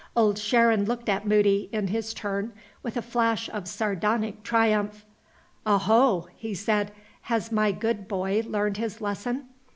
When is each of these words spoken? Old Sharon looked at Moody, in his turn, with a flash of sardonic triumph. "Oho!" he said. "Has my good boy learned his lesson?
Old 0.15 0.39
Sharon 0.39 0.85
looked 0.85 1.09
at 1.09 1.27
Moody, 1.27 1.69
in 1.71 1.89
his 1.89 2.11
turn, 2.15 2.53
with 2.81 2.97
a 2.97 3.03
flash 3.03 3.47
of 3.51 3.67
sardonic 3.67 4.41
triumph. 4.41 5.05
"Oho!" 5.63 6.27
he 6.35 6.55
said. 6.55 6.91
"Has 7.29 7.51
my 7.51 7.71
good 7.71 8.07
boy 8.07 8.41
learned 8.47 8.77
his 8.77 8.99
lesson? 8.99 9.49